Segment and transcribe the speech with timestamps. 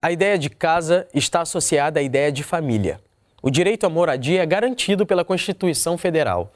[0.00, 3.00] A ideia de casa está associada à ideia de família.
[3.42, 6.52] O direito à moradia é garantido pela Constituição Federal.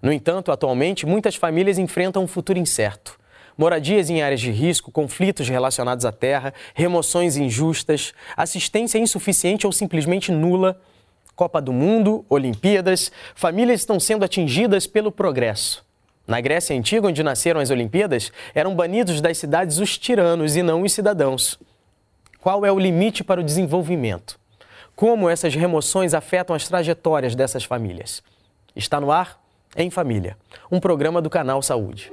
[0.00, 3.18] No entanto, atualmente, muitas famílias enfrentam um futuro incerto.
[3.58, 10.30] Moradias em áreas de risco, conflitos relacionados à terra, remoções injustas, assistência insuficiente ou simplesmente
[10.30, 10.80] nula.
[11.34, 15.84] Copa do Mundo, Olimpíadas, famílias estão sendo atingidas pelo progresso.
[16.28, 20.82] Na Grécia Antiga, onde nasceram as Olimpíadas, eram banidos das cidades os tiranos e não
[20.82, 21.58] os cidadãos.
[22.44, 24.38] Qual é o limite para o desenvolvimento?
[24.94, 28.22] Como essas remoções afetam as trajetórias dessas famílias?
[28.76, 29.40] Está no ar
[29.74, 30.36] Em Família,
[30.70, 32.12] um programa do canal Saúde.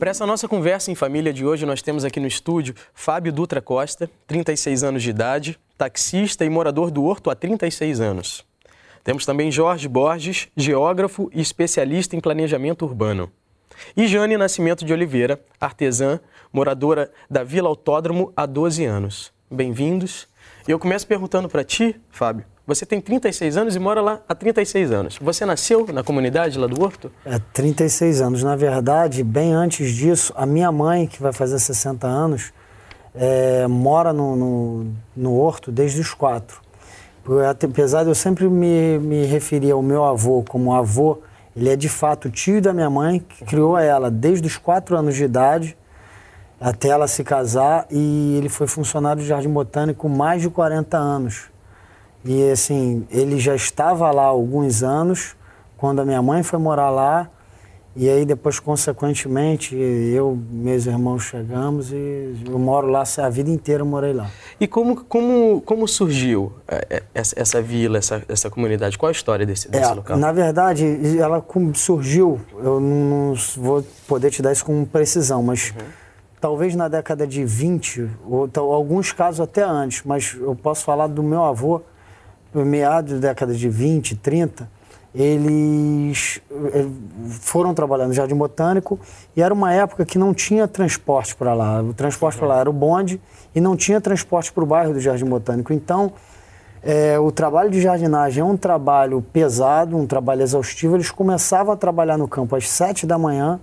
[0.00, 3.62] Para essa nossa conversa em família de hoje, nós temos aqui no estúdio Fábio Dutra
[3.62, 8.44] Costa, 36 anos de idade, taxista e morador do Horto há 36 anos.
[9.04, 13.30] Temos também Jorge Borges, geógrafo e especialista em planejamento urbano.
[13.96, 16.18] E Jane Nascimento de Oliveira, artesã,
[16.52, 19.32] moradora da Vila Autódromo há 12 anos.
[19.50, 20.26] Bem-vindos.
[20.66, 24.90] Eu começo perguntando para ti, Fábio, você tem 36 anos e mora lá há 36
[24.90, 25.18] anos.
[25.20, 27.12] Você nasceu na comunidade lá do Horto?
[27.24, 28.42] É, 36 anos.
[28.42, 32.52] Na verdade, bem antes disso, a minha mãe, que vai fazer 60 anos,
[33.16, 34.86] é, mora no, no,
[35.16, 36.60] no Horto desde os quatro.
[37.64, 41.18] Apesar de eu sempre me, me referir ao meu avô como avô,
[41.56, 45.16] ele é de fato tio da minha mãe, que criou ela desde os quatro anos
[45.16, 45.76] de idade
[46.60, 51.50] até ela se casar e ele foi funcionário de Jardim Botânico mais de 40 anos.
[52.24, 55.36] E assim, ele já estava lá há alguns anos,
[55.76, 57.28] quando a minha mãe foi morar lá,
[57.96, 63.48] e aí depois, consequentemente, eu e meus irmãos chegamos e eu moro lá, a vida
[63.48, 64.30] inteira eu morei lá.
[64.60, 68.98] E como, como, como surgiu é, é, essa, essa vila, essa, essa comunidade?
[68.98, 70.18] Qual a história desse, desse é, local?
[70.18, 70.84] Na verdade,
[71.18, 71.42] ela
[71.74, 75.70] surgiu, eu não, não vou poder te dar isso com precisão, mas...
[75.70, 76.06] Uhum
[76.38, 81.22] talvez na década de 20, ou alguns casos até antes, mas eu posso falar do
[81.22, 81.82] meu avô,
[82.54, 84.70] meados da década de 20, 30,
[85.16, 86.86] eles eh,
[87.40, 89.00] foram trabalhando no Jardim Botânico
[89.34, 91.82] e era uma época que não tinha transporte para lá.
[91.82, 93.18] O transporte para lá era o bonde
[93.54, 95.72] e não tinha transporte para o bairro do Jardim Botânico.
[95.72, 96.12] Então,
[96.82, 100.96] é, o trabalho de jardinagem é um trabalho pesado, um trabalho exaustivo.
[100.96, 103.58] Eles começavam a trabalhar no campo às 7 da manhã,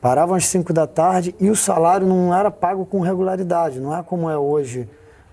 [0.00, 4.02] paravam às 5 da tarde e o salário não era pago com regularidade, não é
[4.02, 4.88] como é hoje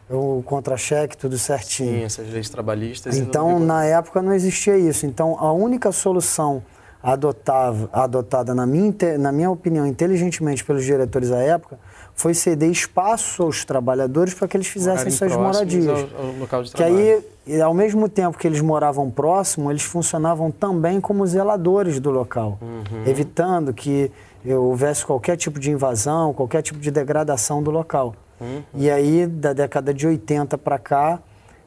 [0.09, 1.99] o contra-cheque, tudo certinho.
[1.99, 3.17] Sim, essas leis trabalhistas.
[3.17, 5.05] Então, na época não existia isso.
[5.05, 6.63] Então, a única solução
[7.01, 11.77] adotada, adotada na, minha, na minha opinião, inteligentemente pelos diretores da época,
[12.13, 15.87] foi ceder espaço aos trabalhadores para que eles fizessem suas moradias.
[15.87, 17.23] Ao, ao local de que aí,
[17.63, 23.03] ao mesmo tempo que eles moravam próximo, eles funcionavam também como zeladores do local, uhum.
[23.05, 24.11] evitando que
[24.45, 28.13] houvesse qualquer tipo de invasão, qualquer tipo de degradação do local.
[28.39, 28.63] Uhum.
[28.73, 31.19] E aí, da década de 80 para cá,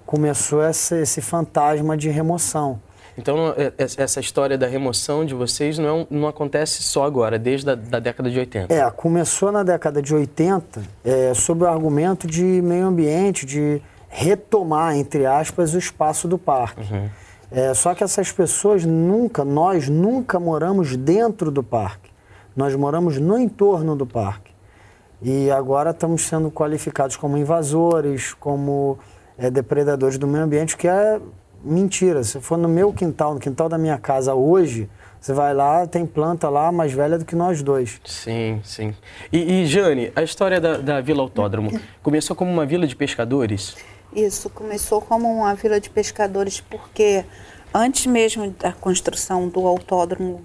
[0.07, 2.81] começou esse, esse fantasma de remoção.
[3.17, 7.39] Então, é, é, essa história da remoção de vocês não, é não acontece só agora,
[7.39, 8.73] desde a da década de 80?
[8.73, 14.97] É, começou na década de 80 é, sob o argumento de meio ambiente, de retomar,
[14.97, 16.81] entre aspas, o espaço do parque.
[16.81, 17.09] Uhum.
[17.51, 22.11] É, só que essas pessoas nunca, nós nunca moramos dentro do parque.
[22.57, 24.52] Nós moramos no entorno do parque.
[25.23, 28.99] E agora estamos sendo qualificados como invasores, como
[29.39, 31.21] é, depredadores do meio ambiente, que é
[31.65, 32.25] mentira.
[32.25, 34.91] Se for no meu quintal, no quintal da minha casa hoje,
[35.21, 38.01] você vai lá, tem planta lá mais velha do que nós dois.
[38.05, 38.95] Sim, sim.
[39.33, 41.71] E, e Jane, a história da, da Vila Autódromo
[42.03, 43.77] começou como uma vila de pescadores?
[44.13, 47.25] Isso, começou como uma vila de pescadores porque
[47.73, 50.45] antes mesmo da construção do autódromo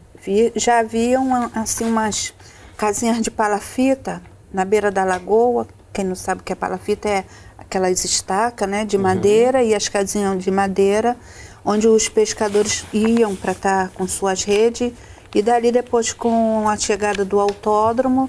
[0.56, 2.34] já haviam assim umas
[2.78, 4.22] casinhas de palafita
[4.58, 5.68] na beira da lagoa.
[5.94, 7.26] Quem não sabe o que é palafita é
[7.56, 9.04] aquelas estacas né, de uhum.
[9.04, 11.16] madeira e as casinhas de madeira,
[11.64, 14.92] onde os pescadores iam para estar tá com suas redes.
[15.36, 18.28] E dali depois, com a chegada do autódromo,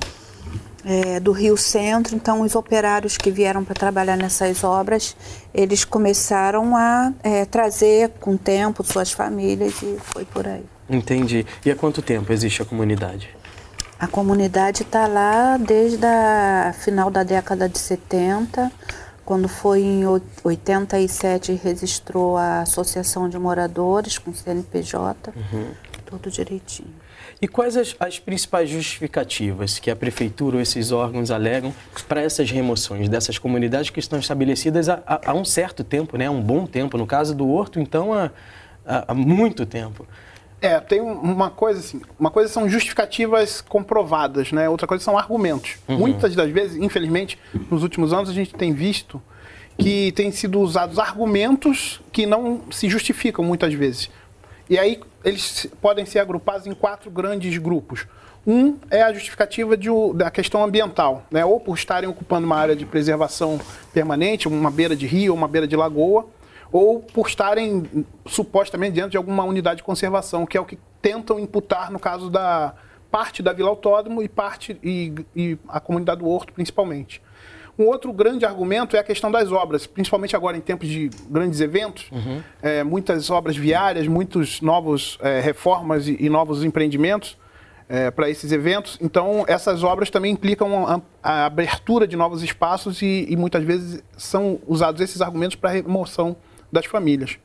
[0.84, 5.16] é, do Rio Centro, então os operários que vieram para trabalhar nessas obras,
[5.54, 10.64] eles começaram a é, trazer com o tempo suas famílias e foi por aí.
[10.90, 11.46] Entendi.
[11.64, 13.37] E há quanto tempo existe a comunidade?
[13.98, 18.70] A comunidade está lá desde a final da década de 70,
[19.24, 20.04] quando foi em
[20.44, 25.72] 87 registrou a Associação de Moradores com CNPJ, uhum.
[26.06, 26.88] Tudo direitinho.
[27.40, 31.74] E quais as, as, principais justificativas que a prefeitura ou esses órgãos alegam
[32.08, 36.26] para essas remoções dessas comunidades que estão estabelecidas há, há, um certo tempo, né?
[36.26, 36.96] há um bom tempo?
[36.96, 38.30] No caso do Horto, então, há,
[38.86, 40.06] há muito tempo.
[40.60, 44.68] É, tem uma coisa assim, uma coisa são justificativas comprovadas, né?
[44.68, 45.76] Outra coisa são argumentos.
[45.86, 45.98] Uhum.
[45.98, 47.38] Muitas das vezes, infelizmente,
[47.70, 49.22] nos últimos anos a gente tem visto
[49.78, 54.10] que têm sido usados argumentos que não se justificam muitas vezes.
[54.68, 58.06] E aí eles podem ser agrupados em quatro grandes grupos.
[58.46, 61.44] Um é a justificativa de, da questão ambiental, né?
[61.44, 63.60] ou por estarem ocupando uma área de preservação
[63.92, 66.26] permanente, uma beira de rio, uma beira de lagoa,
[66.70, 71.38] ou por estarem supostamente dentro de alguma unidade de conservação, que é o que tentam
[71.38, 72.74] imputar no caso da
[73.10, 77.22] parte da Vila Autódromo e parte e, e a comunidade do Horto principalmente.
[77.78, 81.60] Um outro grande argumento é a questão das obras, principalmente agora em tempos de grandes
[81.60, 82.42] eventos, uhum.
[82.60, 87.38] é, muitas obras viárias, muitos novos é, reformas e, e, novos empreendimentos
[87.88, 88.98] é, para esses eventos.
[89.00, 94.02] Então, essas obras também implicam a, a abertura de novos espaços e, e, muitas vezes
[94.16, 96.36] são usados esses argumentos para remoção
[96.70, 97.38] das famílias.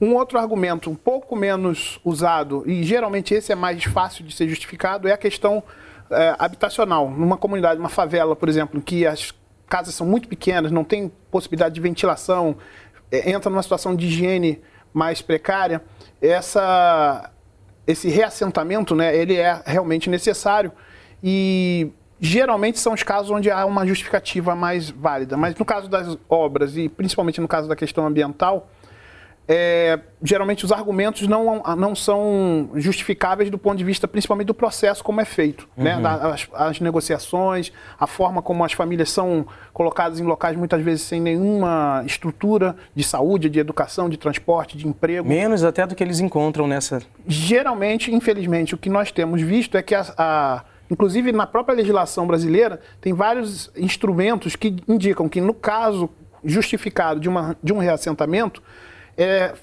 [0.00, 4.48] Um outro argumento um pouco menos usado, e geralmente esse é mais fácil de ser
[4.48, 5.62] justificado, é a questão
[6.10, 7.08] é, habitacional.
[7.10, 9.32] Numa comunidade, uma favela, por exemplo, em que as
[9.68, 12.56] casas são muito pequenas, não tem possibilidade de ventilação,
[13.10, 14.60] é, entra numa situação de higiene
[14.92, 15.82] mais precária,
[16.20, 17.30] essa,
[17.86, 20.70] esse reassentamento, né, ele é realmente necessário
[21.22, 21.90] e
[22.24, 25.36] geralmente são os casos onde há uma justificativa mais válida.
[25.36, 28.66] Mas no caso das obras e principalmente no caso da questão ambiental,
[29.46, 35.04] é, geralmente os argumentos não, não são justificáveis do ponto de vista principalmente do processo
[35.04, 35.68] como é feito.
[35.76, 35.96] Né?
[35.96, 36.00] Uhum.
[36.00, 36.08] Né?
[36.08, 41.20] As, as, negociações, a forma como as famílias são colocadas em locais muitas vezes sem
[41.20, 45.28] nenhuma estrutura de saúde, de educação, de transporte, de emprego.
[45.28, 47.02] Menos até do que eles encontram nessa.
[47.26, 52.26] Geralmente, infelizmente, o que nós temos visto é que a, a Inclusive, na própria legislação
[52.26, 56.10] brasileira, tem vários instrumentos que indicam que, no caso
[56.44, 58.62] justificado de, uma, de um reassentamento,
[59.16, 59.54] é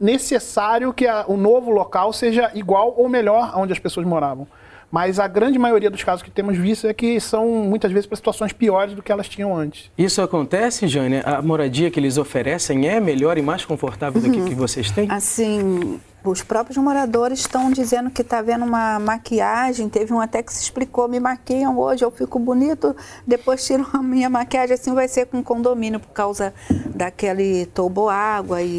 [0.00, 4.46] necessário que a, o novo local seja igual ou melhor onde as pessoas moravam.
[4.90, 8.16] Mas a grande maioria dos casos que temos visto é que são muitas vezes para
[8.16, 9.90] situações piores do que elas tinham antes.
[9.96, 11.22] Isso acontece, Jane?
[11.24, 15.10] A moradia que eles oferecem é melhor e mais confortável do que que vocês têm?
[15.10, 19.88] Assim, os próprios moradores estão dizendo que está vendo uma maquiagem.
[19.88, 22.94] Teve um até que se explicou: me maquiam hoje, eu fico bonito,
[23.26, 24.74] depois tiram a minha maquiagem.
[24.74, 26.54] Assim vai ser com condomínio por causa
[26.94, 28.78] daquele toboágua e,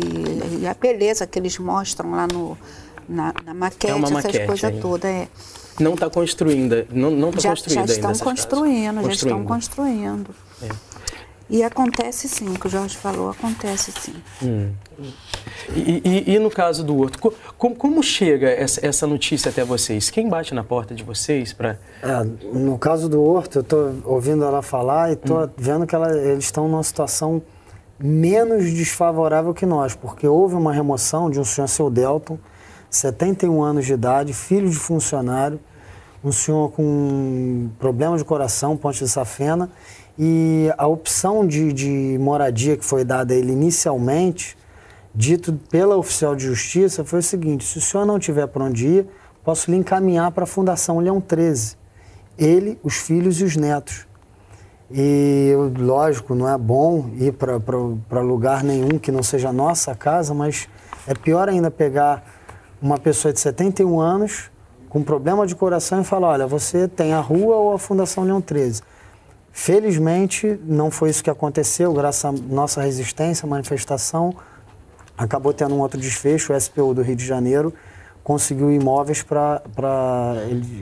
[0.62, 2.58] e a beleza que eles mostram lá no,
[3.08, 5.12] na, na maquete, é essas coisas todas.
[5.12, 5.28] É.
[5.80, 10.36] Não está construindo, não está construída já estão construindo, já estão construindo.
[10.62, 10.93] É.
[11.50, 14.16] E acontece sim, o que o Jorge falou, acontece sim.
[14.42, 14.72] Hum.
[15.76, 17.20] E, e, e, no caso do Horto,
[17.58, 20.10] como, como chega essa, essa, notícia até vocês?
[20.10, 21.78] Quem bate na porta de vocês para...
[22.02, 22.24] É,
[22.54, 25.50] no caso do Horto, eu estou ouvindo ela falar e estou hum.
[25.58, 27.42] vendo que ela, eles estão numa situação
[28.00, 32.38] menos desfavorável que nós, porque houve uma remoção de um senhor, seu Delton,
[32.90, 35.60] 71 anos de idade, filho de funcionário,
[36.24, 39.70] um senhor com problema de coração, ponte de safena,
[40.18, 44.56] e a opção de, de moradia que foi dada a ele inicialmente,
[45.14, 48.88] dito pela oficial de justiça, foi o seguinte: se o senhor não tiver para onde
[48.88, 49.08] ir,
[49.44, 51.76] posso lhe encaminhar para a Fundação Leão 13.
[52.38, 54.08] Ele, os filhos e os netos.
[54.92, 60.34] E, lógico, não é bom ir para lugar nenhum que não seja a nossa casa,
[60.34, 60.68] mas
[61.08, 62.24] é pior ainda pegar
[62.82, 64.52] uma pessoa de 71 anos
[64.94, 68.40] com problema de coração e falar: olha, você tem a rua ou a Fundação Leão
[68.40, 68.84] 13.
[69.52, 74.36] Felizmente, não foi isso que aconteceu, graças à nossa resistência, manifestação,
[75.18, 76.54] acabou tendo um outro desfecho.
[76.54, 77.74] O SPU do Rio de Janeiro
[78.24, 79.62] conseguiu imóveis para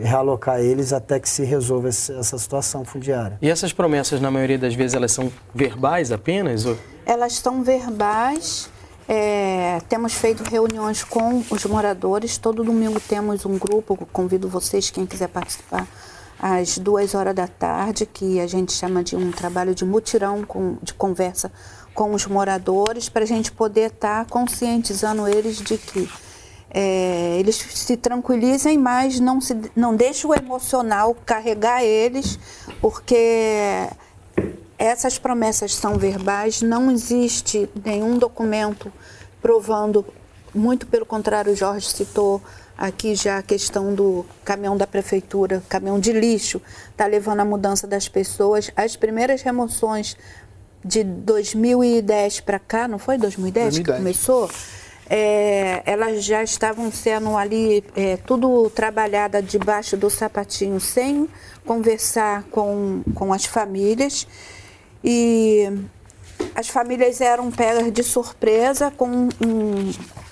[0.01, 3.37] realocar eles até que se resolva essa situação fundiária.
[3.41, 6.65] E essas promessas, na maioria das vezes, elas são verbais apenas?
[6.65, 6.77] Ou...
[7.05, 8.69] Elas são verbais
[9.13, 12.37] é, temos feito reuniões com os moradores.
[12.37, 14.07] Todo domingo temos um grupo.
[14.13, 15.85] Convido vocês, quem quiser participar,
[16.39, 20.77] às duas horas da tarde, que a gente chama de um trabalho de mutirão com,
[20.81, 21.51] de conversa
[21.93, 26.09] com os moradores, para a gente poder estar tá conscientizando eles de que
[26.73, 32.39] é, eles se tranquilizem mais, não, se, não deixe o emocional carregar eles,
[32.79, 33.89] porque
[34.83, 38.91] essas promessas são verbais, não existe nenhum documento
[39.41, 40.05] provando,
[40.53, 42.41] muito pelo contrário, o Jorge citou
[42.77, 47.85] aqui já a questão do caminhão da prefeitura, caminhão de lixo, está levando a mudança
[47.85, 48.71] das pessoas.
[48.75, 50.17] As primeiras remoções
[50.83, 53.85] de 2010 para cá, não foi 2010, 2010.
[53.85, 54.49] que começou?
[55.13, 61.27] é, elas já estavam sendo ali é, tudo trabalhada debaixo do sapatinho, sem
[61.65, 64.25] conversar com, com as famílias.
[65.03, 65.71] E
[66.55, 69.91] as famílias eram pegas de surpresa com um,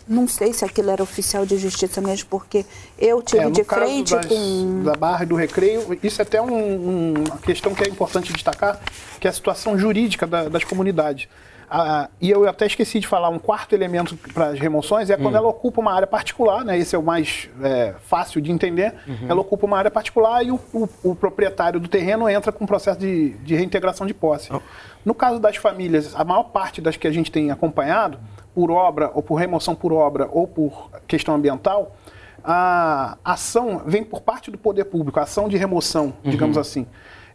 [0.09, 2.65] não sei se aquilo era oficial de justiça mesmo, porque
[2.97, 4.83] eu tive é, de frente das, com.
[4.83, 8.33] Da Barra e do Recreio, isso é até um, um, uma questão que é importante
[8.33, 8.81] destacar,
[9.19, 11.27] que é a situação jurídica da, das comunidades.
[11.71, 15.35] Ah, e eu até esqueci de falar, um quarto elemento para as remoções é quando
[15.35, 15.37] hum.
[15.37, 16.77] ela ocupa uma área particular, né?
[16.77, 18.95] esse é o mais é, fácil de entender.
[19.07, 19.27] Uhum.
[19.29, 22.67] Ela ocupa uma área particular e o, o, o, proprietário do terreno entra com um
[22.67, 24.51] processo de, de reintegração de posse.
[24.51, 24.59] Oh.
[25.05, 28.19] No caso das famílias, a maior parte das que a gente tem acompanhado,
[28.55, 31.95] por obra, ou por remoção por obra, ou por questão ambiental,
[32.43, 36.31] a ação vem por parte do poder público, a ação de remoção, uhum.
[36.31, 36.87] digamos assim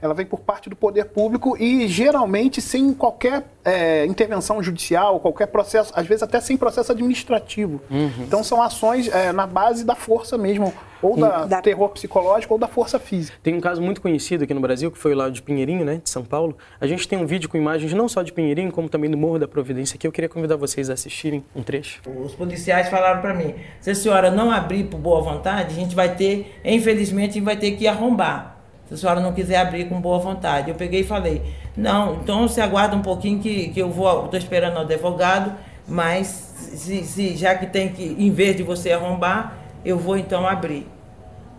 [0.05, 5.47] ela vem por parte do poder público e geralmente sem qualquer é, intervenção judicial, qualquer
[5.47, 7.81] processo, às vezes até sem processo administrativo.
[7.91, 8.11] Uhum.
[8.21, 12.61] Então são ações é, na base da força mesmo, ou da, da, terror psicológico ou
[12.61, 13.39] da força física.
[13.43, 16.11] Tem um caso muito conhecido aqui no Brasil, que foi lá de Pinheirinho, né, de
[16.11, 16.57] São Paulo.
[16.79, 19.39] A gente tem um vídeo com imagens não só de Pinheirinho, como também do Morro
[19.39, 22.03] da Providência, que eu queria convidar vocês a assistirem um trecho.
[22.07, 25.95] Os policiais falaram para mim, se a senhora não abrir por boa vontade, a gente
[25.95, 28.54] vai ter, infelizmente, vai ter que arrombar
[28.97, 30.71] se a senhora não quiser abrir com boa vontade.
[30.71, 31.43] Eu peguei e falei,
[31.77, 35.53] não, então você aguarda um pouquinho que, que eu vou, estou esperando o advogado,
[35.87, 40.47] mas se, se, já que tem que, em vez de você arrombar, eu vou então
[40.47, 40.87] abrir.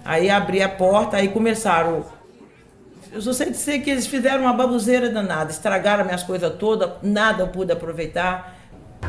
[0.03, 2.05] Aí abri a porta, aí começaram.
[3.11, 7.43] Eu só sei dizer que eles fizeram uma babuzeira danada, estragaram minhas coisas todas, nada
[7.43, 8.55] eu pude aproveitar.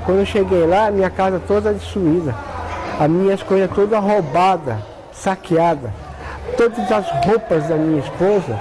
[0.05, 2.35] Quando eu cheguei lá, minha casa toda destruída,
[2.99, 4.77] as minhas coisas todas roubadas,
[5.13, 5.91] saqueadas
[6.57, 8.59] todas as roupas da minha esposa,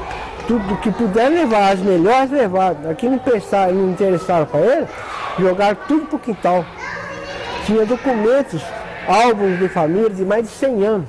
[0.48, 2.76] tudo que puder levar, as melhores levar.
[2.90, 4.88] Aqui não pensaram, não interessaram para ele,
[5.40, 6.66] jogaram tudo pro quintal.
[7.66, 8.62] Tinha documentos,
[9.08, 11.08] álbuns de família de mais de 100 anos,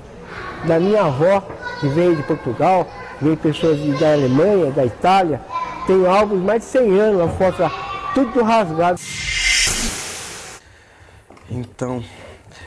[0.65, 1.43] da minha avó,
[1.81, 2.87] que veio de Portugal,
[3.21, 5.41] veio pessoas da Alemanha, da Itália.
[5.87, 7.71] Tem álbuns mais de 100 anos, a foto lá,
[8.15, 9.01] tudo rasgado.
[11.51, 12.03] Então,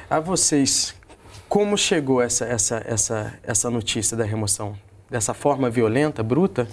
[0.09, 0.95] a vocês
[1.49, 4.77] como chegou essa, essa, essa, essa notícia da remoção?
[5.09, 6.67] Dessa forma violenta, bruta?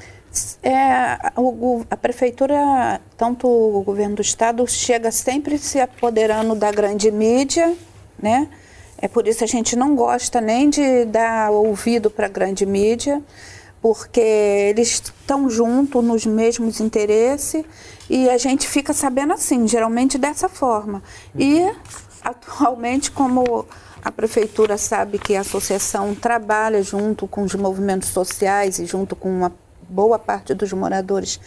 [0.62, 7.10] É, o, a prefeitura, tanto o governo do estado, chega sempre se apoderando da grande
[7.10, 7.74] mídia,
[8.22, 8.48] né?
[8.98, 13.22] É por isso a gente não gosta nem de dar ouvido para a grande mídia,
[13.80, 17.64] porque eles estão juntos nos mesmos interesses
[18.10, 21.02] e a gente fica sabendo assim, geralmente dessa forma.
[21.38, 21.60] E
[22.22, 23.66] atualmente, como
[24.06, 29.28] a prefeitura sabe que a associação trabalha junto com os movimentos sociais e junto com
[29.28, 29.52] uma
[29.88, 31.40] boa parte dos moradores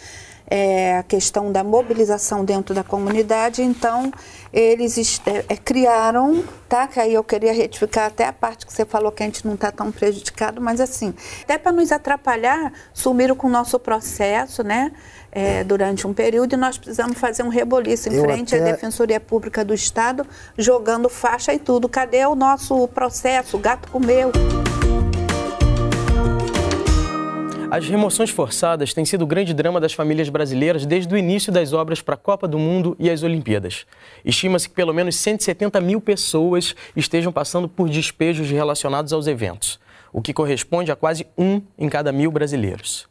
[0.50, 4.12] é, a questão da mobilização dentro da comunidade, então
[4.52, 6.88] eles é, é, criaram, tá?
[6.88, 9.54] Que aí eu queria retificar até a parte que você falou que a gente não
[9.54, 14.90] está tão prejudicado, mas assim, até para nos atrapalhar, sumiram com o nosso processo, né?
[15.32, 18.68] É, durante um período e nós precisamos fazer um reboliço em eu frente até...
[18.68, 20.26] à Defensoria Pública do Estado,
[20.58, 21.88] jogando faixa e tudo.
[21.88, 23.56] Cadê o nosso processo?
[23.56, 24.32] O gato comeu.
[27.70, 31.72] As remoções forçadas têm sido o grande drama das famílias brasileiras desde o início das
[31.72, 33.86] obras para a Copa do Mundo e as Olimpíadas.
[34.24, 39.78] Estima-se que pelo menos 170 mil pessoas estejam passando por despejos relacionados aos eventos,
[40.12, 43.08] o que corresponde a quase um em cada mil brasileiros.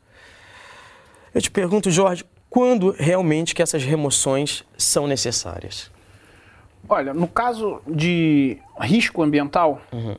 [1.33, 5.89] Eu te pergunto, Jorge, quando realmente que essas remoções são necessárias?
[6.89, 10.17] Olha, no caso de risco ambiental, uhum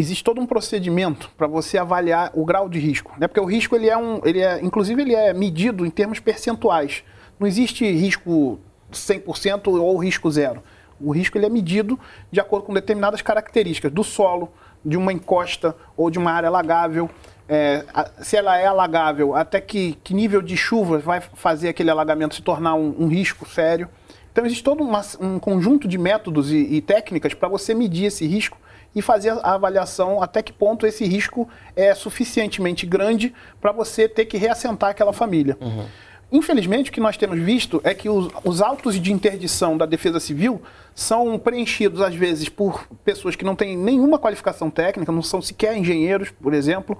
[0.00, 3.28] existe todo um procedimento para você avaliar o grau de risco, né?
[3.28, 7.04] Porque o risco ele é um, ele é, inclusive ele é medido em termos percentuais.
[7.38, 8.58] Não existe risco
[8.92, 10.62] 100% ou risco zero.
[11.00, 11.98] O risco ele é medido
[12.30, 14.52] de acordo com determinadas características do solo,
[14.84, 17.08] de uma encosta ou de uma área alagável.
[17.48, 17.84] É,
[18.22, 22.42] se ela é alagável, até que, que, nível de chuva vai fazer aquele alagamento se
[22.42, 23.88] tornar um, um risco sério.
[24.30, 28.26] Então existe todo uma, um conjunto de métodos e, e técnicas para você medir esse
[28.26, 28.56] risco
[28.94, 34.24] e fazer a avaliação até que ponto esse risco é suficientemente grande para você ter
[34.26, 35.56] que reassentar aquela família.
[35.60, 35.86] Uhum.
[36.32, 40.20] Infelizmente, o que nós temos visto é que os, os, autos de interdição da Defesa
[40.20, 40.62] Civil
[40.94, 45.76] são preenchidos, às vezes, por pessoas que não têm nenhuma qualificação técnica, não são sequer
[45.76, 46.96] engenheiros, por exemplo.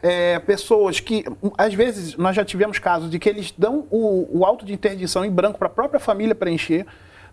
[0.00, 1.24] É, pessoas que,
[1.56, 5.24] às vezes, nós já tivemos casos de que eles dão o, o auto de interdição
[5.24, 6.86] em branco para a própria família preencher.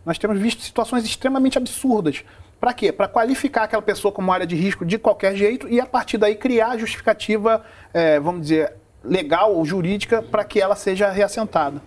[0.03, 2.23] Nós temos visto situações extremamente absurdas.
[2.65, 2.91] Para quê?
[2.91, 6.33] Para qualificar aquela pessoa como área de risco de qualquer jeito e, a partir daí,
[6.33, 11.79] criar a justificativa, é, vamos dizer, legal ou jurídica para que ela seja reassentada.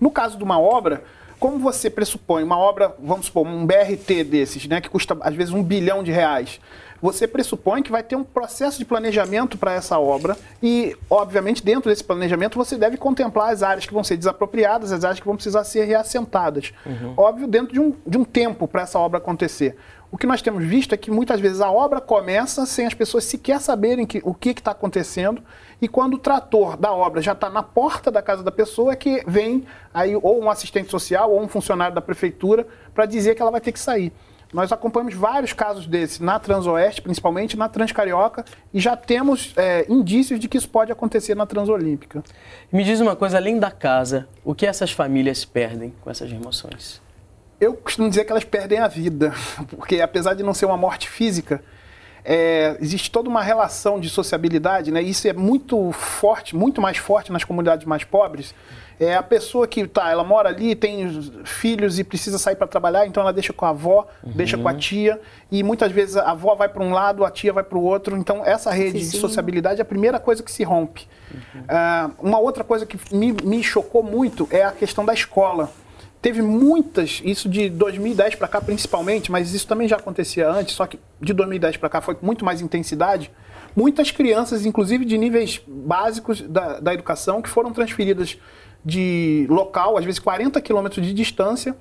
[0.00, 1.04] No caso de uma obra,
[1.38, 5.54] como você pressupõe uma obra, vamos supor, um BRT desses, né, que custa às vezes
[5.54, 6.58] um bilhão de reais,
[7.00, 11.90] você pressupõe que vai ter um processo de planejamento para essa obra e, obviamente, dentro
[11.90, 15.36] desse planejamento você deve contemplar as áreas que vão ser desapropriadas, as áreas que vão
[15.36, 16.72] precisar ser reassentadas.
[16.86, 17.12] Uhum.
[17.16, 19.76] Óbvio, dentro de um, de um tempo para essa obra acontecer.
[20.14, 23.24] O que nós temos visto é que muitas vezes a obra começa sem as pessoas
[23.24, 25.42] sequer saberem que, o que está acontecendo
[25.82, 28.96] e quando o trator da obra já está na porta da casa da pessoa é
[28.96, 33.42] que vem aí ou um assistente social ou um funcionário da prefeitura para dizer que
[33.42, 34.12] ela vai ter que sair.
[34.52, 40.38] Nós acompanhamos vários casos desses na Transoeste, principalmente na Transcarioca, e já temos é, indícios
[40.38, 42.22] de que isso pode acontecer na Transolímpica.
[42.70, 47.02] Me diz uma coisa, além da casa, o que essas famílias perdem com essas remoções?
[47.60, 49.32] Eu costumo dizer que elas perdem a vida,
[49.68, 51.62] porque apesar de não ser uma morte física,
[52.24, 55.02] é, existe toda uma relação de sociabilidade, né?
[55.02, 58.54] Isso é muito forte, muito mais forte nas comunidades mais pobres.
[58.98, 63.06] É a pessoa que tá, ela mora ali, tem filhos e precisa sair para trabalhar,
[63.06, 64.32] então ela deixa com a avó, uhum.
[64.32, 65.20] deixa com a tia,
[65.50, 68.16] e muitas vezes a avó vai para um lado, a tia vai para o outro.
[68.16, 69.10] Então essa rede Sim.
[69.10, 71.06] de sociabilidade é a primeira coisa que se rompe.
[71.30, 71.60] Uhum.
[71.60, 75.70] Uh, uma outra coisa que me, me chocou muito é a questão da escola
[76.24, 80.86] teve muitas, isso de 2010 para cá principalmente, mas isso também já acontecia antes, só
[80.86, 83.30] que de 2010 para cá foi com muito mais intensidade.
[83.76, 88.38] Muitas crianças, inclusive de níveis básicos da, da educação, que foram transferidas
[88.82, 91.76] de local, às vezes 40 quilômetros de distância,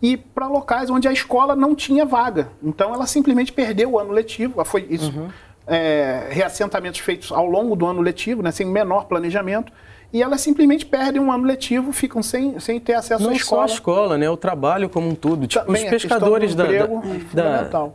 [0.00, 2.48] e para locais onde a escola não tinha vaga.
[2.62, 4.64] Então ela simplesmente perdeu o ano letivo.
[4.64, 5.12] Foi isso.
[5.14, 5.28] Uhum.
[5.66, 9.70] É, reassentamentos feitos ao longo do ano letivo, né, sem menor planejamento
[10.12, 13.62] e elas simplesmente perdem um ano letivo, ficam sem, sem ter acesso Não à escola.
[13.62, 14.28] Não só a escola, né?
[14.28, 15.46] O trabalho como um todo.
[15.46, 17.90] Tipo, Também os pescadores da, da, da,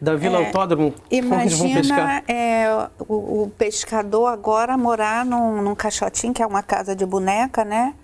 [0.00, 2.66] da, Vila é, Autódromo, imagina é,
[3.08, 7.94] o, o, pescador agora morar num, num caixotinho, que é uma casa de boneca, né?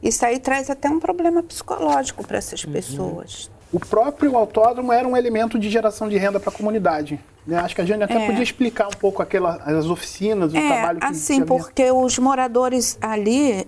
[0.00, 2.72] Isso aí traz até um problema psicológico para essas uhum.
[2.72, 3.50] pessoas.
[3.72, 7.20] O próprio autódromo era um elemento de geração de renda para a comunidade.
[7.46, 7.58] Né?
[7.58, 8.26] Acho que a Jane até é.
[8.26, 12.98] podia explicar um pouco aquelas as oficinas, o é, trabalho que Assim, porque os moradores
[13.00, 13.66] ali,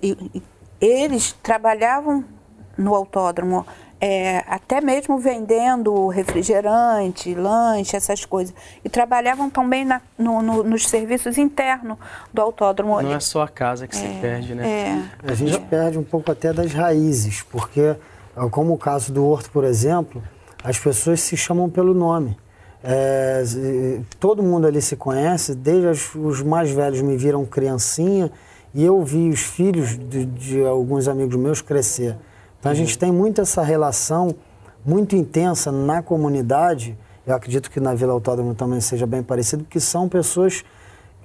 [0.79, 2.23] eles trabalhavam
[2.77, 3.65] no autódromo,
[3.99, 8.53] é, até mesmo vendendo refrigerante, lanche, essas coisas.
[8.83, 11.97] E trabalhavam também na, no, no, nos serviços internos
[12.33, 12.99] do autódromo.
[13.01, 14.67] Não é só a casa que é, se perde, né?
[14.67, 15.31] É.
[15.31, 17.95] A gente perde um pouco até das raízes, porque,
[18.49, 20.21] como o caso do Horto, por exemplo,
[20.63, 22.37] as pessoas se chamam pelo nome.
[22.83, 23.43] É,
[24.19, 28.31] todo mundo ali se conhece, desde os mais velhos me viram criancinha
[28.73, 32.17] e eu vi os filhos de, de alguns amigos meus crescer.
[32.59, 34.35] Então a gente tem muito essa relação
[34.85, 36.97] muito intensa na comunidade.
[37.25, 40.63] Eu acredito que na Vila Autódromo também seja bem parecido, porque são pessoas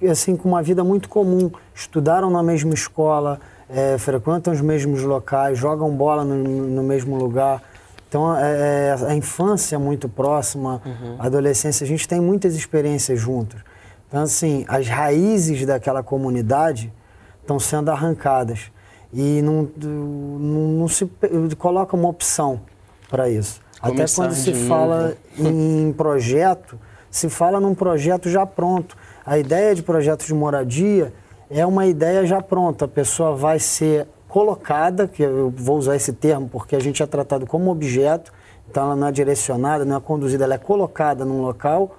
[0.07, 5.57] assim com uma vida muito comum, estudaram na mesma escola, é, frequentam os mesmos locais,
[5.57, 7.61] jogam bola no, no mesmo lugar.
[8.07, 8.51] Então, é,
[8.89, 11.15] é, a infância é muito próxima, uhum.
[11.19, 13.59] a adolescência, a gente tem muitas experiências juntos.
[14.07, 16.93] Então, assim, as raízes daquela comunidade
[17.41, 18.71] estão sendo arrancadas.
[19.13, 21.09] E não, não, não se
[21.57, 22.61] coloca uma opção
[23.09, 23.61] para isso.
[23.81, 28.97] Começar Até quando se fala em projeto, se fala num projeto já pronto.
[29.25, 31.13] A ideia de projeto de moradia
[31.49, 32.85] é uma ideia já pronta.
[32.85, 37.05] A pessoa vai ser colocada, que eu vou usar esse termo porque a gente é
[37.05, 38.31] tratado como objeto,
[38.69, 41.95] então ela não é direcionada, não é conduzida, ela é colocada num local,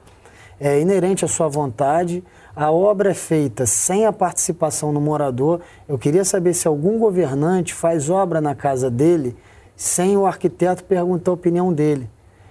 [0.61, 2.23] é inerente à sua vontade.
[2.55, 5.61] A obra é feita sem a participação do morador.
[5.89, 9.37] Eu queria saber se algum governante faz obra na casa dele
[9.77, 12.11] sem o arquiteto perguntar a opinião dele.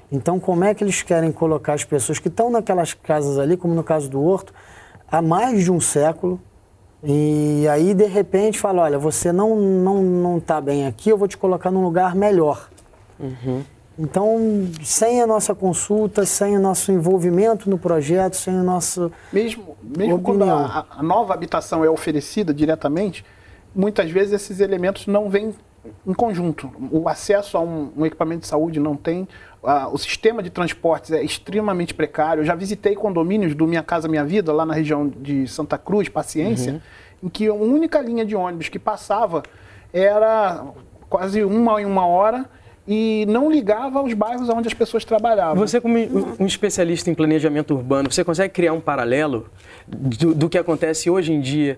[0.10, 3.74] Então, como é que eles querem colocar as pessoas que estão naquelas casas ali, como
[3.74, 4.54] no caso do Horto,
[5.12, 6.40] há mais de um século,
[7.04, 11.28] e aí, de repente, fala, olha, você não não não está bem aqui, eu vou
[11.28, 12.70] te colocar num lugar melhor.
[13.20, 13.64] Uhum.
[14.00, 19.12] Então, sem a nossa consulta, sem o nosso envolvimento no projeto, sem o nosso.
[19.34, 23.26] Mesmo, mesmo quando a, a, nova habitação é oferecida diretamente,
[23.74, 25.56] muitas vezes esses elementos não vêm
[26.06, 26.72] em conjunto.
[26.92, 29.28] O acesso a um, um equipamento de saúde não tem,
[29.92, 32.42] o sistema de transportes é extremamente precário.
[32.42, 36.08] Eu já visitei condomínios do Minha Casa Minha Vida, lá na região de Santa Cruz,
[36.08, 36.80] Paciência, uhum.
[37.24, 39.44] em que a única linha de ônibus que passava
[39.92, 40.64] era
[41.10, 42.46] quase uma em uma hora
[42.88, 45.56] e não ligava aos bairros onde as pessoas trabalhavam.
[45.58, 45.98] Você, como
[46.40, 49.48] um especialista em planejamento urbano, você consegue criar um paralelo
[49.86, 51.78] do, do que acontece hoje em dia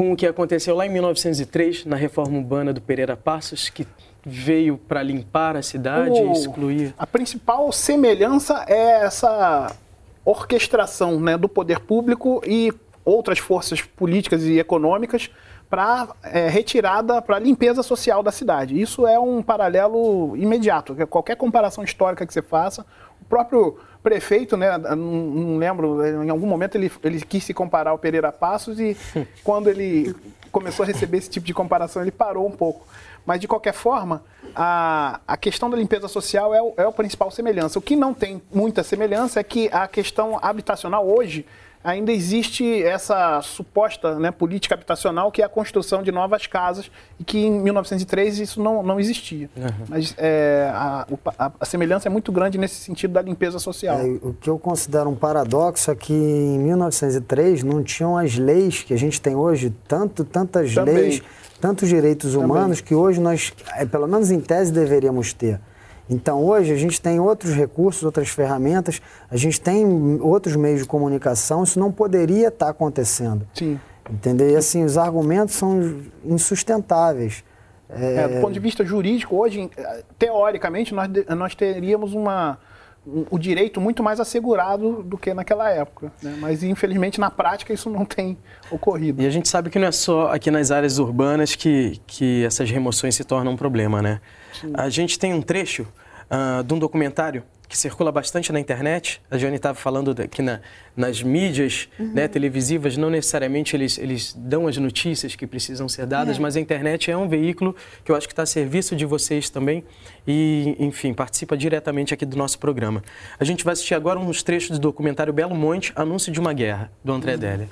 [0.00, 3.86] com o que aconteceu lá em 1903, na reforma urbana do Pereira Passos, que
[4.24, 6.94] veio para limpar a cidade e excluir?
[6.96, 9.76] A principal semelhança é essa
[10.24, 12.72] orquestração né, do poder público e
[13.04, 15.28] outras forças políticas e econômicas
[15.68, 18.80] para é, retirada, para limpeza social da cidade.
[18.80, 20.96] Isso é um paralelo imediato.
[21.08, 22.86] Qualquer comparação histórica que você faça,
[23.20, 27.90] o próprio prefeito, né, não, não lembro, em algum momento ele, ele quis se comparar
[27.90, 28.96] ao Pereira Passos e
[29.44, 30.14] quando ele
[30.50, 32.86] começou a receber esse tipo de comparação, ele parou um pouco.
[33.24, 34.22] Mas, de qualquer forma,
[34.54, 37.78] a, a questão da limpeza social é o, é o principal semelhança.
[37.78, 41.46] O que não tem muita semelhança é que a questão habitacional hoje
[41.82, 47.24] ainda existe essa suposta né, política habitacional que é a construção de novas casas e
[47.24, 49.48] que em 1903 isso não, não existia.
[49.56, 49.86] Uhum.
[49.88, 51.06] Mas é, a,
[51.38, 53.98] a, a, semelhança é muito grande nesse sentido da limpeza social.
[53.98, 58.82] É, o que eu considero um paradoxo é que em 1903 não tinham as leis
[58.82, 60.94] que a gente tem hoje, tanto, tantas Também.
[60.94, 61.22] leis,
[61.60, 62.84] tantos direitos humanos Também.
[62.84, 65.60] que hoje nós, é, pelo menos em tese, deveríamos ter.
[66.08, 70.86] Então, hoje, a gente tem outros recursos, outras ferramentas, a gente tem outros meios de
[70.86, 73.46] comunicação, isso não poderia estar acontecendo.
[73.54, 73.78] Sim.
[74.10, 74.50] Entendeu?
[74.50, 77.44] E assim, os argumentos são insustentáveis.
[77.88, 78.14] É...
[78.14, 79.70] É, do ponto de vista jurídico, hoje,
[80.18, 82.58] teoricamente, nós, nós teríamos uma,
[83.06, 86.12] o direito muito mais assegurado do que naquela época.
[86.22, 86.36] Né?
[86.38, 88.36] Mas, infelizmente, na prática, isso não tem
[88.70, 89.22] ocorrido.
[89.22, 92.70] E a gente sabe que não é só aqui nas áreas urbanas que, que essas
[92.70, 94.20] remoções se tornam um problema, né?
[94.60, 94.72] Sim.
[94.74, 95.86] A gente tem um trecho
[96.30, 99.22] uh, de um documentário que circula bastante na internet.
[99.30, 100.58] A Jane estava falando que na,
[100.96, 102.12] nas mídias uhum.
[102.12, 106.40] né, televisivas não necessariamente eles, eles dão as notícias que precisam ser dadas, é.
[106.40, 109.48] mas a internet é um veículo que eu acho que está a serviço de vocês
[109.48, 109.84] também
[110.26, 113.04] e, enfim, participa diretamente aqui do nosso programa.
[113.38, 116.90] A gente vai assistir agora uns trechos do documentário Belo Monte, Anúncio de uma Guerra,
[117.04, 117.38] do André uhum.
[117.38, 117.68] Delia.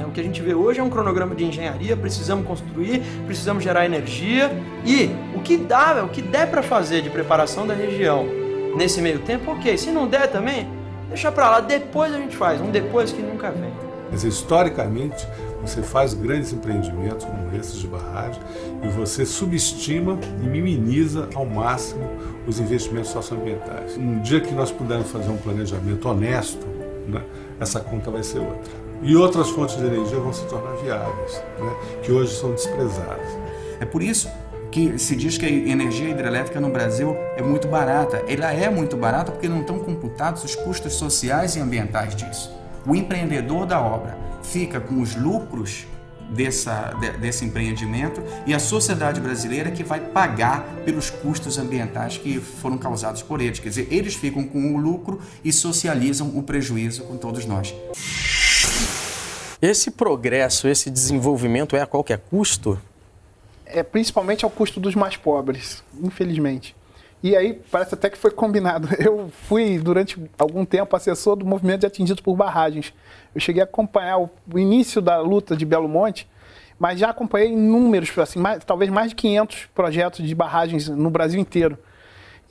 [0.00, 3.62] É, o que a gente vê hoje é um cronograma de engenharia, precisamos construir, precisamos
[3.62, 4.50] gerar energia
[4.86, 8.43] e o que dá, o que der para fazer de preparação da região
[8.76, 9.76] nesse meio tempo, ok.
[9.76, 10.68] Se não der também,
[11.08, 11.60] deixa para lá.
[11.60, 12.60] Depois a gente faz.
[12.60, 13.72] Um depois que nunca vem.
[14.10, 15.26] Mas historicamente,
[15.60, 18.40] você faz grandes empreendimentos como esses de barragem
[18.82, 22.08] e você subestima e minimiza ao máximo
[22.46, 23.96] os investimentos socioambientais.
[23.96, 26.66] Um dia que nós pudermos fazer um planejamento honesto,
[27.08, 27.22] né,
[27.58, 28.72] essa conta vai ser outra.
[29.02, 33.28] E outras fontes de energia vão se tornar viáveis, né, que hoje são desprezadas.
[33.80, 34.28] É por isso
[34.74, 38.24] que se diz que a energia hidrelétrica no Brasil é muito barata.
[38.26, 42.52] Ela é muito barata porque não estão computados os custos sociais e ambientais disso.
[42.84, 45.86] O empreendedor da obra fica com os lucros
[46.28, 52.76] dessa, desse empreendimento e a sociedade brasileira que vai pagar pelos custos ambientais que foram
[52.76, 53.60] causados por eles.
[53.60, 57.72] Quer dizer, eles ficam com o lucro e socializam o prejuízo com todos nós.
[59.62, 62.76] Esse progresso, esse desenvolvimento é a qualquer custo?
[63.74, 66.74] É principalmente ao custo dos mais pobres, infelizmente.
[67.22, 68.88] E aí parece até que foi combinado.
[69.00, 72.92] Eu fui durante algum tempo assessor do movimento de atingidos por barragens.
[73.34, 76.28] Eu cheguei a acompanhar o, o início da luta de Belo Monte,
[76.78, 81.40] mas já acompanhei inúmeros, assim, mais, talvez mais de 500 projetos de barragens no Brasil
[81.40, 81.78] inteiro.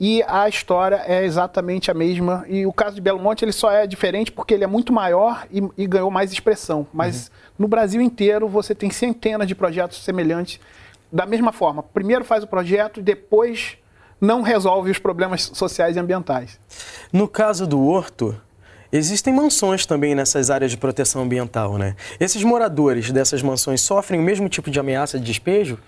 [0.00, 2.44] E a história é exatamente a mesma.
[2.48, 5.46] E o caso de Belo Monte ele só é diferente porque ele é muito maior
[5.52, 6.84] e, e ganhou mais expressão.
[6.92, 7.32] Mas uhum.
[7.60, 10.58] no Brasil inteiro você tem centenas de projetos semelhantes
[11.14, 13.78] da mesma forma, primeiro faz o projeto e depois
[14.20, 16.58] não resolve os problemas sociais e ambientais.
[17.12, 18.34] No caso do Horto,
[18.90, 21.94] existem mansões também nessas áreas de proteção ambiental, né?
[22.18, 25.78] Esses moradores dessas mansões sofrem o mesmo tipo de ameaça de despejo?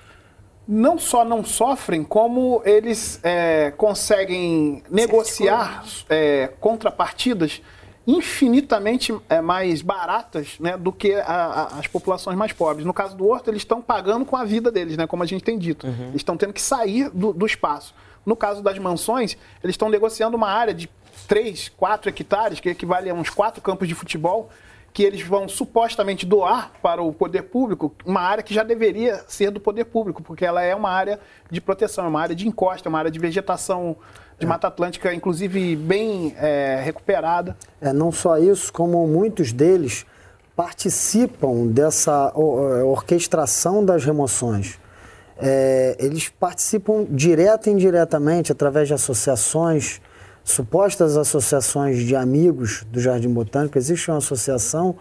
[0.68, 7.60] Não só não sofrem, como eles é, conseguem negociar é, contrapartidas
[8.06, 12.86] infinitamente é, mais baratas né, do que a, a, as populações mais pobres.
[12.86, 15.42] No caso do Horto, eles estão pagando com a vida deles, né, como a gente
[15.42, 15.86] tem dito.
[15.86, 16.08] Uhum.
[16.08, 17.94] Eles estão tendo que sair do, do espaço.
[18.24, 20.88] No caso das mansões, eles estão negociando uma área de
[21.26, 24.50] 3, 4 hectares, que equivale a uns 4 campos de futebol,
[24.92, 29.50] que eles vão supostamente doar para o poder público, uma área que já deveria ser
[29.50, 32.88] do poder público, porque ela é uma área de proteção, é uma área de encosta,
[32.88, 33.96] é uma área de vegetação
[34.38, 34.48] de é.
[34.48, 37.56] Mata Atlântica, inclusive bem é, recuperada.
[37.80, 40.06] É, não só isso, como muitos deles
[40.54, 44.78] participam dessa orquestração das remoções.
[45.38, 50.00] É, eles participam direta e indiretamente através de associações,
[50.42, 53.76] supostas associações de amigos do Jardim Botânico.
[53.76, 54.96] Existe uma associação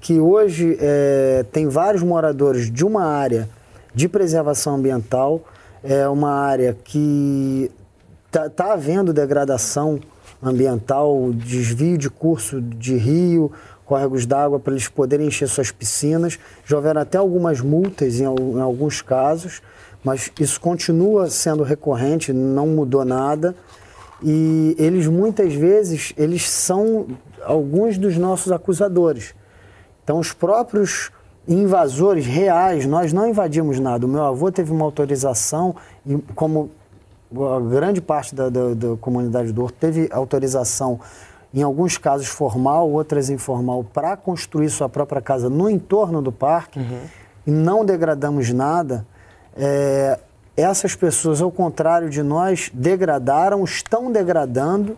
[0.00, 3.48] que hoje é, tem vários moradores de uma área
[3.92, 5.40] de preservação ambiental,
[5.82, 7.70] é uma área que
[8.34, 10.00] Está tá havendo degradação
[10.42, 13.52] ambiental, desvio de curso de rio,
[13.86, 16.36] córregos d'água para eles poderem encher suas piscinas.
[16.66, 19.62] Já houveram até algumas multas em, em alguns casos,
[20.02, 23.54] mas isso continua sendo recorrente, não mudou nada.
[24.20, 27.06] E eles muitas vezes eles são
[27.44, 29.32] alguns dos nossos acusadores.
[30.02, 31.12] Então os próprios
[31.46, 34.04] invasores reais, nós não invadimos nada.
[34.04, 35.76] O meu avô teve uma autorização,
[36.34, 36.68] como
[37.54, 41.00] a grande parte da, da, da comunidade do Horto teve autorização,
[41.52, 46.78] em alguns casos formal, outras informal, para construir sua própria casa no entorno do parque,
[46.78, 47.00] uhum.
[47.46, 49.06] e não degradamos nada.
[49.56, 50.18] É,
[50.56, 54.96] essas pessoas, ao contrário de nós, degradaram, estão degradando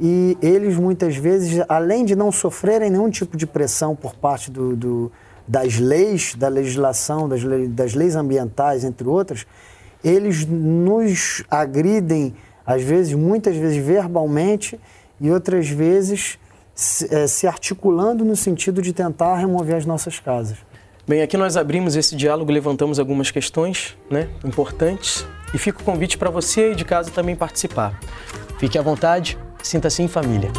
[0.00, 4.74] e eles muitas vezes, além de não sofrerem nenhum tipo de pressão por parte do,
[4.74, 5.12] do
[5.46, 9.44] das leis, da legislação, das, das leis ambientais, entre outras,
[10.02, 12.34] eles nos agridem,
[12.66, 14.78] às vezes, muitas vezes verbalmente
[15.20, 16.38] e outras vezes
[16.74, 20.58] se, é, se articulando no sentido de tentar remover as nossas casas.
[21.06, 26.16] Bem, aqui nós abrimos esse diálogo, levantamos algumas questões né, importantes e fica o convite
[26.16, 27.98] para você aí de casa também participar.
[28.58, 30.50] Fique à vontade, sinta-se em família.